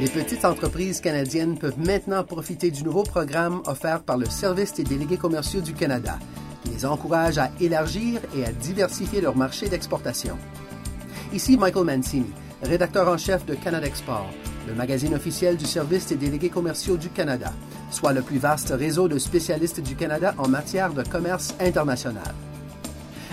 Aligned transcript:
Les 0.00 0.08
petites 0.08 0.46
entreprises 0.46 1.02
canadiennes 1.02 1.58
peuvent 1.58 1.78
maintenant 1.78 2.24
profiter 2.24 2.70
du 2.70 2.84
nouveau 2.84 3.02
programme 3.02 3.60
offert 3.66 4.02
par 4.02 4.16
le 4.16 4.24
Service 4.24 4.72
des 4.72 4.82
délégués 4.82 5.18
commerciaux 5.18 5.60
du 5.60 5.74
Canada, 5.74 6.18
qui 6.64 6.70
les 6.70 6.86
encourage 6.86 7.36
à 7.36 7.50
élargir 7.60 8.18
et 8.34 8.46
à 8.46 8.50
diversifier 8.50 9.20
leur 9.20 9.36
marché 9.36 9.68
d'exportation. 9.68 10.38
Ici 11.34 11.58
Michael 11.58 11.84
Mancini, 11.84 12.32
rédacteur 12.62 13.08
en 13.08 13.18
chef 13.18 13.44
de 13.44 13.54
Canada 13.54 13.86
Export, 13.86 14.30
le 14.66 14.74
magazine 14.74 15.14
officiel 15.14 15.58
du 15.58 15.66
Service 15.66 16.06
des 16.06 16.16
délégués 16.16 16.48
commerciaux 16.48 16.96
du 16.96 17.10
Canada, 17.10 17.52
soit 17.90 18.14
le 18.14 18.22
plus 18.22 18.38
vaste 18.38 18.70
réseau 18.70 19.06
de 19.06 19.18
spécialistes 19.18 19.82
du 19.82 19.96
Canada 19.96 20.34
en 20.38 20.48
matière 20.48 20.94
de 20.94 21.02
commerce 21.02 21.54
international. 21.60 22.34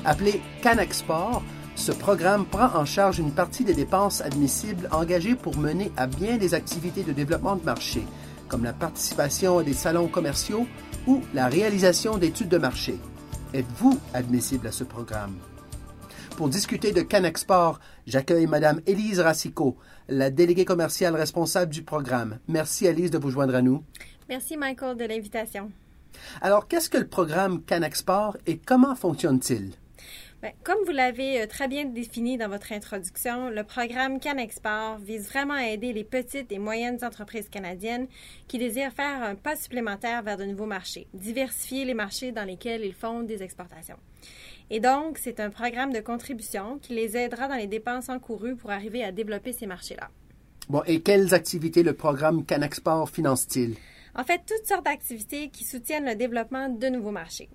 Appelé 0.04 0.42
CanExport, 0.62 1.44
ce 1.88 1.94
programme 1.94 2.46
prend 2.46 2.76
en 2.76 2.84
charge 2.84 3.18
une 3.18 3.32
partie 3.32 3.64
des 3.64 3.74
dépenses 3.74 4.20
admissibles 4.20 4.90
engagées 4.92 5.36
pour 5.36 5.58
mener 5.58 5.90
à 5.96 6.06
bien 6.06 6.36
des 6.36 6.54
activités 6.54 7.04
de 7.04 7.14
développement 7.14 7.56
de 7.56 7.64
marché, 7.64 8.04
comme 8.50 8.66
la 8.66 8.74
participation 8.74 9.60
à 9.60 9.64
des 9.64 9.72
salons 9.72 10.10
commerciaux 10.10 10.68
ou 11.08 11.22
la 11.34 11.48
réalisation 11.48 12.18
d'études 12.18 12.50
de 12.50 12.58
marché. 12.58 13.00
Êtes-vous 13.54 13.98
admissible 14.14 14.68
à 14.68 14.74
ce 14.74 14.84
programme? 14.84 15.38
Pour 16.36 16.50
discuter 16.50 16.92
de 16.92 17.04
CanExport, 17.04 17.80
j'accueille 18.06 18.48
Mme 18.48 18.82
Élise 18.86 19.22
Racicot, 19.22 19.78
la 20.10 20.30
déléguée 20.30 20.66
commerciale 20.66 21.16
responsable 21.16 21.72
du 21.72 21.84
programme. 21.84 22.40
Merci, 22.50 22.86
Élise, 22.86 23.12
de 23.12 23.18
vous 23.18 23.32
joindre 23.32 23.56
à 23.56 23.62
nous. 23.62 23.82
Merci, 24.28 24.58
Michael, 24.58 24.98
de 24.98 25.06
l'invitation. 25.06 25.72
Alors, 26.42 26.68
qu'est-ce 26.68 26.90
que 26.90 26.98
le 26.98 27.08
programme 27.08 27.64
CanExport 27.64 28.36
et 28.46 28.58
comment 28.58 28.94
fonctionne-t-il? 28.94 29.72
Bien, 30.44 30.52
comme 30.64 30.78
vous 30.86 30.92
l'avez 30.92 31.42
euh, 31.42 31.48
très 31.48 31.68
bien 31.68 31.86
défini 31.86 32.38
dans 32.38 32.48
votre 32.48 32.72
introduction, 32.72 33.50
le 33.50 33.64
programme 33.64 34.20
CanExport 34.20 35.00
vise 35.00 35.28
vraiment 35.28 35.56
à 35.56 35.66
aider 35.66 35.94
les 35.94 36.04
petites 36.04 36.52
et 36.52 36.60
moyennes 36.60 37.04
entreprises 37.04 37.50
canadiennes 37.50 38.06
qui 38.48 38.60
désirent 38.60 38.92
faire 38.92 39.24
un 39.24 39.34
pas 39.34 39.56
supplémentaire 39.56 40.22
vers 40.22 40.38
de 40.38 40.44
nouveaux 40.44 40.68
marchés, 40.68 41.08
diversifier 41.16 41.86
les 41.86 41.96
marchés 41.96 42.32
dans 42.32 42.44
lesquels 42.44 42.86
ils 42.86 42.94
font 42.94 43.24
des 43.24 43.42
exportations. 43.42 43.98
Et 44.70 44.80
donc, 44.80 45.18
c'est 45.18 45.40
un 45.40 45.50
programme 45.50 45.92
de 45.92 46.02
contribution 46.02 46.78
qui 46.78 46.94
les 46.94 47.18
aidera 47.18 47.48
dans 47.48 47.56
les 47.56 47.66
dépenses 47.66 48.10
encourues 48.10 48.56
pour 48.56 48.70
arriver 48.70 49.04
à 49.04 49.12
développer 49.12 49.54
ces 49.54 49.66
marchés-là. 49.66 50.12
Bon, 50.70 50.84
et 50.86 51.02
quelles 51.02 51.34
activités 51.34 51.82
le 51.82 51.94
programme 51.94 52.46
CanExport 52.46 53.10
finance-t-il? 53.10 53.76
En 54.16 54.24
fait, 54.24 54.42
toutes 54.48 54.66
sortes 54.66 54.86
d'activités 54.86 55.50
qui 55.50 55.64
soutiennent 55.64 56.06
le 56.06 56.16
développement 56.16 56.70
de 56.70 56.88
nouveaux 56.88 57.12
marchés. 57.12 57.50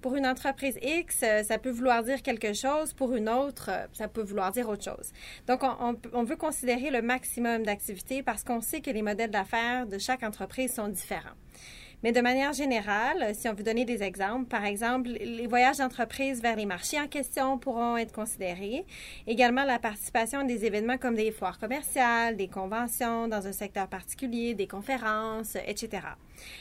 Pour 0.00 0.14
une 0.14 0.26
entreprise 0.26 0.78
X, 0.82 1.22
euh, 1.22 1.42
ça 1.42 1.58
peut 1.58 1.70
vouloir 1.70 2.02
dire 2.02 2.22
quelque 2.22 2.52
chose. 2.52 2.92
Pour 2.92 3.14
une 3.14 3.28
autre, 3.28 3.70
euh, 3.70 3.86
ça 3.92 4.08
peut 4.08 4.22
vouloir 4.22 4.52
dire 4.52 4.68
autre 4.68 4.84
chose. 4.84 5.12
Donc, 5.46 5.62
on, 5.62 5.96
on 6.12 6.22
veut 6.22 6.36
considérer 6.36 6.90
le 6.90 7.02
maximum 7.02 7.64
d'activités 7.64 8.22
parce 8.22 8.44
qu'on 8.44 8.60
sait 8.60 8.80
que 8.80 8.90
les 8.90 9.02
modèles 9.02 9.30
d'affaires 9.30 9.86
de 9.86 9.98
chaque 9.98 10.22
entreprise 10.22 10.74
sont 10.74 10.88
différents. 10.88 11.36
Mais 12.06 12.12
de 12.12 12.20
manière 12.20 12.52
générale, 12.52 13.34
si 13.34 13.48
on 13.48 13.52
veut 13.54 13.64
donner 13.64 13.84
des 13.84 14.04
exemples, 14.04 14.44
par 14.44 14.64
exemple, 14.64 15.08
les 15.08 15.48
voyages 15.48 15.78
d'entreprise 15.78 16.40
vers 16.40 16.54
les 16.54 16.64
marchés 16.64 17.00
en 17.00 17.08
question 17.08 17.58
pourront 17.58 17.96
être 17.96 18.12
considérés. 18.12 18.86
Également, 19.26 19.64
la 19.64 19.80
participation 19.80 20.38
à 20.38 20.44
des 20.44 20.64
événements 20.64 20.98
comme 20.98 21.16
des 21.16 21.32
foires 21.32 21.58
commerciales, 21.58 22.36
des 22.36 22.46
conventions 22.46 23.26
dans 23.26 23.48
un 23.48 23.52
secteur 23.52 23.88
particulier, 23.88 24.54
des 24.54 24.68
conférences, 24.68 25.56
etc. 25.66 26.06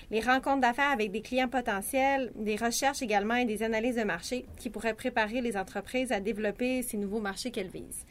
Les 0.10 0.20
rencontres 0.20 0.62
d'affaires 0.62 0.90
avec 0.90 1.12
des 1.12 1.22
clients 1.22 1.48
potentiels, 1.48 2.32
des 2.34 2.56
recherches 2.56 3.04
également 3.04 3.36
et 3.36 3.46
des 3.46 3.62
analyses 3.62 3.98
de 3.98 4.04
marché 4.04 4.48
qui 4.58 4.72
pourraient 4.72 4.96
préparer 4.96 5.42
les 5.42 5.58
entreprises 5.58 6.12
à 6.12 6.20
développer 6.20 6.82
ces 6.82 6.98
nouveaux 6.98 7.22
marchés 7.22 7.52
qu'elles 7.52 7.70
visent. 7.70 8.04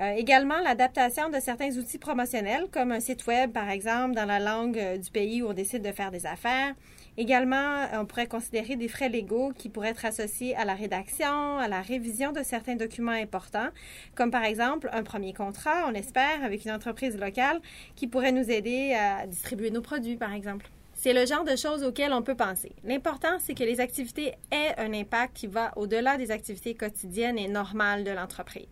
Euh, 0.00 0.12
également, 0.16 0.58
l'adaptation 0.60 1.28
de 1.28 1.38
certains 1.38 1.76
outils 1.76 1.98
promotionnels, 1.98 2.66
comme 2.70 2.92
un 2.92 3.00
site 3.00 3.26
web, 3.26 3.52
par 3.52 3.68
exemple, 3.70 4.14
dans 4.14 4.24
la 4.24 4.38
langue 4.38 4.78
euh, 4.78 4.96
du 4.96 5.10
pays 5.10 5.42
où 5.42 5.48
on 5.48 5.52
décide 5.52 5.82
de 5.82 5.92
faire 5.92 6.10
des 6.10 6.26
affaires. 6.26 6.74
Également, 7.18 7.86
on 7.92 8.06
pourrait 8.06 8.26
considérer 8.26 8.76
des 8.76 8.88
frais 8.88 9.10
légaux 9.10 9.52
qui 9.54 9.68
pourraient 9.68 9.90
être 9.90 10.06
associés 10.06 10.56
à 10.56 10.64
la 10.64 10.74
rédaction, 10.74 11.58
à 11.58 11.68
la 11.68 11.82
révision 11.82 12.32
de 12.32 12.42
certains 12.42 12.74
documents 12.74 13.12
importants, 13.12 13.68
comme 14.14 14.30
par 14.30 14.44
exemple 14.44 14.88
un 14.92 15.02
premier 15.02 15.34
contrat, 15.34 15.84
on 15.86 15.92
espère, 15.92 16.42
avec 16.42 16.64
une 16.64 16.70
entreprise 16.70 17.18
locale 17.18 17.60
qui 17.96 18.06
pourrait 18.06 18.32
nous 18.32 18.50
aider 18.50 18.94
à 18.94 19.26
distribuer 19.26 19.70
nos 19.70 19.82
produits, 19.82 20.16
par 20.16 20.32
exemple. 20.32 20.70
C'est 21.02 21.14
le 21.14 21.26
genre 21.26 21.42
de 21.42 21.56
choses 21.56 21.82
auxquelles 21.82 22.12
on 22.12 22.22
peut 22.22 22.36
penser. 22.36 22.76
L'important, 22.84 23.36
c'est 23.40 23.54
que 23.54 23.64
les 23.64 23.80
activités 23.80 24.34
aient 24.52 24.72
un 24.78 24.94
impact 24.94 25.36
qui 25.36 25.48
va 25.48 25.72
au-delà 25.74 26.16
des 26.16 26.30
activités 26.30 26.76
quotidiennes 26.76 27.38
et 27.38 27.48
normales 27.48 28.04
de 28.04 28.12
l'entreprise. 28.12 28.68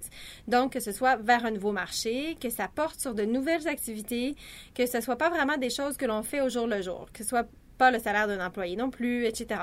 Donc, 0.46 0.74
que 0.74 0.78
ce 0.78 0.92
soit 0.92 1.16
vers 1.16 1.44
un 1.44 1.50
nouveau 1.50 1.72
marché, 1.72 2.36
que 2.40 2.48
ça 2.48 2.68
porte 2.72 3.00
sur 3.00 3.14
de 3.14 3.24
nouvelles 3.24 3.66
activités, 3.66 4.36
que 4.76 4.86
ce 4.86 5.00
soit 5.00 5.16
pas 5.16 5.28
vraiment 5.28 5.56
des 5.56 5.70
choses 5.70 5.96
que 5.96 6.06
l'on 6.06 6.22
fait 6.22 6.40
au 6.40 6.48
jour 6.48 6.68
le 6.68 6.80
jour, 6.82 7.08
que 7.12 7.24
ce 7.24 7.30
soit 7.30 7.48
pas 7.78 7.90
le 7.90 7.98
salaire 7.98 8.28
d'un 8.28 8.46
employé 8.46 8.76
non 8.76 8.90
plus, 8.90 9.26
etc. 9.26 9.62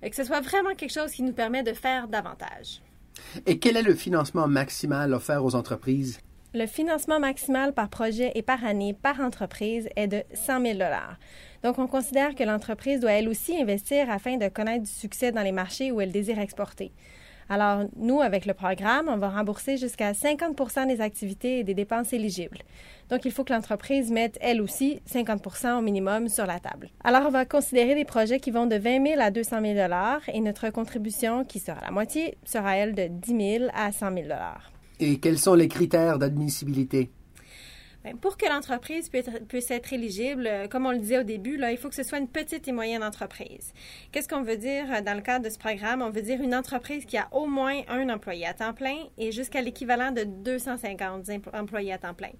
Que 0.00 0.16
ce 0.16 0.24
soit 0.24 0.40
vraiment 0.40 0.74
quelque 0.74 0.94
chose 0.94 1.10
qui 1.10 1.22
nous 1.22 1.34
permet 1.34 1.62
de 1.62 1.74
faire 1.74 2.08
davantage. 2.08 2.80
Et 3.44 3.58
quel 3.58 3.76
est 3.76 3.82
le 3.82 3.94
financement 3.94 4.48
maximal 4.48 5.12
offert 5.12 5.44
aux 5.44 5.54
entreprises? 5.54 6.20
Le 6.54 6.66
financement 6.66 7.20
maximal 7.20 7.74
par 7.74 7.90
projet 7.90 8.32
et 8.34 8.40
par 8.40 8.64
année 8.64 8.94
par 8.94 9.20
entreprise 9.20 9.90
est 9.96 10.08
de 10.08 10.22
100 10.32 10.62
000 10.62 10.78
donc, 11.62 11.78
on 11.78 11.86
considère 11.86 12.34
que 12.34 12.44
l'entreprise 12.44 13.00
doit 13.00 13.12
elle 13.12 13.28
aussi 13.28 13.60
investir 13.60 14.10
afin 14.10 14.36
de 14.36 14.48
connaître 14.48 14.84
du 14.84 14.90
succès 14.90 15.32
dans 15.32 15.42
les 15.42 15.52
marchés 15.52 15.90
où 15.90 16.00
elle 16.00 16.12
désire 16.12 16.38
exporter. 16.38 16.92
Alors, 17.50 17.84
nous, 17.96 18.20
avec 18.20 18.44
le 18.44 18.52
programme, 18.52 19.08
on 19.08 19.16
va 19.16 19.30
rembourser 19.30 19.78
jusqu'à 19.78 20.12
50% 20.12 20.86
des 20.86 21.00
activités 21.00 21.60
et 21.60 21.64
des 21.64 21.72
dépenses 21.72 22.12
éligibles. 22.12 22.58
Donc, 23.08 23.24
il 23.24 23.32
faut 23.32 23.42
que 23.42 23.54
l'entreprise 23.54 24.10
mette, 24.10 24.36
elle 24.42 24.60
aussi, 24.60 25.00
50% 25.10 25.78
au 25.78 25.80
minimum 25.80 26.28
sur 26.28 26.44
la 26.44 26.60
table. 26.60 26.90
Alors, 27.02 27.22
on 27.26 27.30
va 27.30 27.46
considérer 27.46 27.94
des 27.94 28.04
projets 28.04 28.38
qui 28.38 28.50
vont 28.50 28.66
de 28.66 28.76
20 28.76 29.06
000 29.06 29.20
à 29.20 29.30
200 29.30 29.62
000 29.62 29.90
et 30.32 30.40
notre 30.40 30.68
contribution, 30.68 31.44
qui 31.44 31.58
sera 31.58 31.80
la 31.80 31.90
moitié, 31.90 32.36
sera, 32.44 32.76
elle, 32.76 32.94
de 32.94 33.08
10 33.08 33.58
000 33.60 33.70
à 33.74 33.92
100 33.92 34.14
000 34.14 34.26
Et 35.00 35.18
quels 35.18 35.38
sont 35.38 35.54
les 35.54 35.68
critères 35.68 36.18
d'admissibilité? 36.18 37.10
Ben, 38.04 38.16
pour 38.16 38.36
que 38.36 38.46
l'entreprise 38.46 39.10
puisse 39.48 39.70
être 39.72 39.92
éligible, 39.92 40.46
euh, 40.46 40.68
comme 40.68 40.86
on 40.86 40.92
le 40.92 40.98
disait 40.98 41.18
au 41.18 41.24
début, 41.24 41.60
il 41.60 41.76
faut 41.76 41.88
que 41.88 41.96
ce 41.96 42.04
soit 42.04 42.18
une 42.18 42.28
petite 42.28 42.68
et 42.68 42.72
moyenne 42.72 43.02
entreprise. 43.02 43.72
Qu'est-ce 44.12 44.28
qu'on 44.28 44.42
veut 44.42 44.56
dire 44.56 44.84
euh, 44.92 45.00
dans 45.00 45.14
le 45.14 45.20
cadre 45.20 45.44
de 45.44 45.50
ce 45.50 45.58
programme? 45.58 46.00
On 46.00 46.10
veut 46.10 46.22
dire 46.22 46.40
une 46.40 46.54
entreprise 46.54 47.04
qui 47.06 47.16
a 47.16 47.26
au 47.32 47.46
moins 47.46 47.80
un 47.88 48.08
employé 48.08 48.46
à 48.46 48.54
temps 48.54 48.72
plein 48.72 48.98
et 49.18 49.32
jusqu'à 49.32 49.62
l'équivalent 49.62 50.12
de 50.12 50.22
250 50.22 51.28
employés 51.52 51.92
à 51.92 51.98
temps 51.98 52.14
plein. 52.14 52.30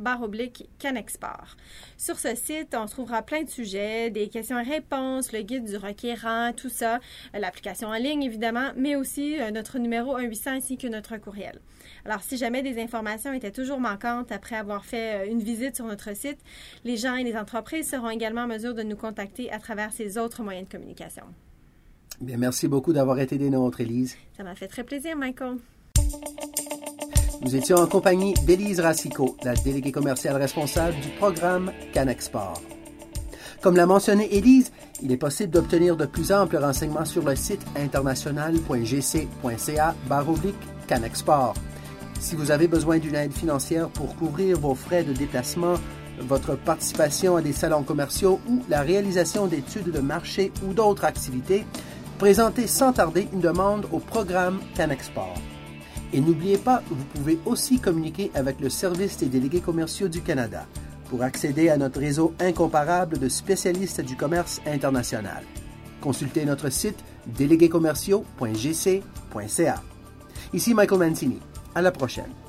canexport. 0.77 1.55
Sur 1.97 2.19
ce 2.19 2.35
site, 2.35 2.75
on 2.75 2.85
trouvera 2.85 3.21
plein 3.21 3.43
de 3.43 3.49
sujets, 3.49 4.09
des 4.11 4.29
questions 4.29 4.59
et 4.59 4.63
réponses, 4.63 5.33
le 5.33 5.41
guide 5.41 5.65
du 5.65 5.77
requérant, 5.77 6.51
tout 6.55 6.69
ça, 6.69 6.99
l'application 7.33 7.89
en 7.89 7.95
ligne 7.95 8.23
évidemment, 8.23 8.71
mais 8.75 8.95
aussi 8.95 9.39
euh, 9.39 9.51
notre 9.51 9.79
numéro 9.79 10.17
1-800 10.17 10.49
ainsi 10.49 10.77
que 10.77 10.87
notre 10.87 11.17
courriel. 11.17 11.59
Alors 12.05 12.21
si 12.21 12.37
jamais 12.37 12.61
des 12.61 12.81
informations 12.81 13.33
étaient 13.33 13.51
toujours 13.51 13.79
manquantes 13.79 14.31
après 14.31 14.55
avoir 14.55 14.85
fait 14.85 15.27
euh, 15.27 15.31
une 15.31 15.41
visite 15.41 15.75
sur 15.75 15.85
notre 15.85 16.15
site, 16.15 16.39
les 16.83 16.97
gens 16.97 17.15
et 17.15 17.23
les 17.23 17.35
entreprises 17.39 17.89
seront 17.89 18.09
également 18.09 18.41
en 18.41 18.47
mesure 18.47 18.75
de 18.75 18.83
nous 18.83 18.95
contacter 18.95 19.51
à 19.51 19.59
travers 19.59 19.91
ces 19.91 20.17
autres 20.17 20.43
moyens 20.43 20.67
de 20.67 20.71
communication. 20.71 21.23
Bien, 22.21 22.37
merci 22.37 22.67
beaucoup 22.67 22.93
d'avoir 22.93 23.19
été 23.19 23.37
des 23.37 23.49
nôtres, 23.49 23.81
Élise. 23.81 24.17
Ça 24.35 24.43
m'a 24.43 24.55
fait 24.55 24.67
très 24.67 24.83
plaisir, 24.83 25.17
Michael. 25.17 25.57
Nous 27.41 27.55
étions 27.55 27.77
en 27.77 27.87
compagnie 27.87 28.33
d'Élise 28.45 28.81
Racicot, 28.81 29.37
la 29.43 29.53
déléguée 29.53 29.93
commerciale 29.93 30.35
responsable 30.35 30.99
du 30.99 31.07
programme 31.17 31.71
CanExport. 31.93 32.61
Comme 33.61 33.77
l'a 33.77 33.85
mentionné 33.85 34.35
Élise, 34.35 34.73
il 35.01 35.11
est 35.11 35.17
possible 35.17 35.51
d'obtenir 35.51 35.95
de 35.95 36.05
plus 36.05 36.33
amples 36.33 36.57
renseignements 36.57 37.05
sur 37.05 37.23
le 37.23 37.37
site 37.37 37.65
international.gc.ca 37.77 39.95
CanExport. 40.87 41.53
Si 42.19 42.35
vous 42.35 42.51
avez 42.51 42.67
besoin 42.67 42.99
d'une 42.99 43.15
aide 43.15 43.31
financière 43.31 43.87
pour 43.89 44.13
couvrir 44.17 44.59
vos 44.59 44.75
frais 44.75 45.03
de 45.03 45.13
déplacement, 45.13 45.75
votre 46.21 46.55
participation 46.55 47.35
à 47.35 47.41
des 47.41 47.53
salons 47.53 47.83
commerciaux 47.83 48.39
ou 48.47 48.61
la 48.69 48.81
réalisation 48.81 49.47
d'études 49.47 49.91
de 49.91 49.99
marché 49.99 50.51
ou 50.67 50.73
d'autres 50.73 51.05
activités, 51.05 51.65
Présentez 52.19 52.67
sans 52.67 52.91
tarder 52.91 53.29
une 53.31 53.39
demande 53.39 53.87
au 53.93 53.99
programme 53.99 54.59
CanExport. 54.75 55.37
Et 56.11 56.19
n'oubliez 56.19 56.57
pas, 56.57 56.83
vous 56.89 57.05
pouvez 57.15 57.39
aussi 57.45 57.79
communiquer 57.79 58.29
avec 58.35 58.59
le 58.59 58.69
Service 58.69 59.15
des 59.15 59.27
délégués 59.27 59.61
commerciaux 59.61 60.09
du 60.09 60.21
Canada 60.21 60.65
pour 61.09 61.23
accéder 61.23 61.69
à 61.69 61.77
notre 61.77 62.01
réseau 62.01 62.33
incomparable 62.41 63.19
de 63.19 63.29
spécialistes 63.29 64.01
du 64.01 64.17
commerce 64.17 64.59
international. 64.67 65.45
Consultez 66.01 66.43
notre 66.43 66.69
site 66.69 67.01
déléguéscommerciaux.gc.ca. 67.27 69.83
Ici 70.51 70.73
Michael 70.73 70.99
Mancini. 70.99 71.39
À 71.73 71.81
la 71.81 71.93
prochaine. 71.93 72.48